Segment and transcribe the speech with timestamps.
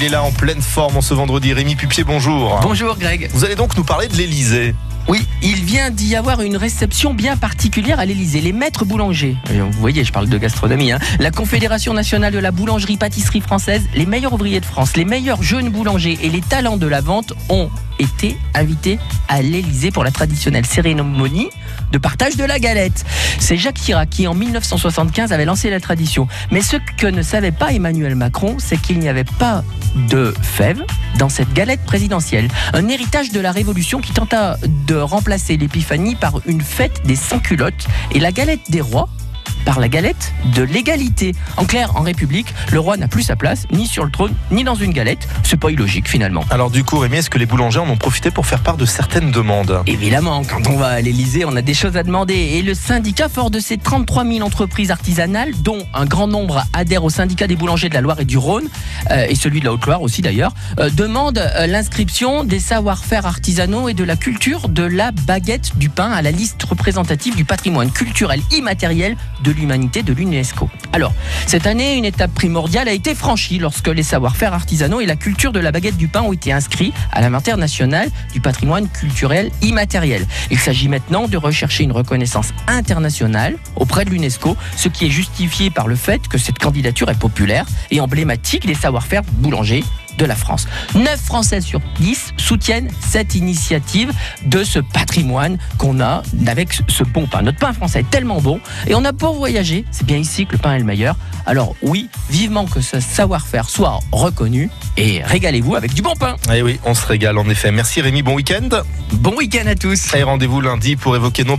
[0.00, 1.52] Il est là en pleine forme en ce vendredi.
[1.52, 2.60] Rémi Pupier, bonjour.
[2.62, 3.28] Bonjour Greg.
[3.32, 4.72] Vous allez donc nous parler de l'Elysée.
[5.08, 8.40] Oui, il vient d'y avoir une réception bien particulière à l'Elysée.
[8.40, 11.00] Les maîtres boulangers, vous voyez, je parle de gastronomie, hein.
[11.18, 15.70] la Confédération nationale de la boulangerie-pâtisserie française, les meilleurs ouvriers de France, les meilleurs jeunes
[15.70, 17.68] boulangers et les talents de la vente ont
[17.98, 21.48] été invités à l'Elysée pour la traditionnelle cérémonie
[21.92, 23.04] de partage de la galette.
[23.38, 26.28] C'est Jacques Chirac qui, en 1975, avait lancé la tradition.
[26.50, 29.64] Mais ce que ne savait pas Emmanuel Macron, c'est qu'il n'y avait pas
[30.10, 30.84] de fèves
[31.18, 32.48] dans cette galette présidentielle.
[32.72, 34.56] Un héritage de la Révolution qui tenta
[34.86, 39.08] de remplacer l'épiphanie par une fête des sans-culottes et la galette des rois
[39.68, 41.34] par la galette de l'égalité.
[41.58, 44.64] En clair, en République, le roi n'a plus sa place, ni sur le trône, ni
[44.64, 45.28] dans une galette.
[45.42, 46.42] C'est pas illogique finalement.
[46.48, 48.86] Alors du coup, Rémi, est-ce que les boulangers en ont profité pour faire part de
[48.86, 49.82] certaines demandes?
[49.86, 52.32] Évidemment, quand on va à l'Elysée, on a des choses à demander.
[52.32, 57.04] Et le syndicat, fort de ses 33 000 entreprises artisanales, dont un grand nombre adhèrent
[57.04, 58.70] au syndicat des boulangers de la Loire et du Rhône,
[59.10, 63.90] euh, et celui de la Haute-Loire aussi d'ailleurs, euh, demande euh, l'inscription des savoir-faire artisanaux
[63.90, 67.90] et de la culture de la baguette du pain à la liste représentative du patrimoine
[67.90, 70.70] culturel immatériel de l'humanité de l'UNESCO.
[70.92, 71.12] Alors,
[71.46, 75.52] cette année, une étape primordiale a été franchie lorsque les savoir-faire artisanaux et la culture
[75.52, 80.26] de la baguette du pain ont été inscrits à l'inventaire national du patrimoine culturel immatériel.
[80.50, 85.70] Il s'agit maintenant de rechercher une reconnaissance internationale auprès de l'UNESCO, ce qui est justifié
[85.70, 89.84] par le fait que cette candidature est populaire et emblématique des savoir-faire boulangers
[90.18, 90.66] de la France.
[90.94, 94.12] 9 Français sur 10 soutiennent cette initiative
[94.44, 97.42] de ce patrimoine qu'on a avec ce bon pain.
[97.42, 100.52] Notre pain français est tellement bon et on a pour voyager, c'est bien ici que
[100.52, 101.16] le pain est le meilleur.
[101.46, 106.36] Alors oui, vivement que ce savoir-faire soit reconnu et régalez-vous avec du bon pain.
[106.52, 107.70] Eh oui, on se régale en effet.
[107.70, 108.68] Merci Rémi, bon week-end.
[109.12, 110.14] Bon week-end à tous.
[110.14, 111.58] Et rendez-vous lundi pour évoquer non pas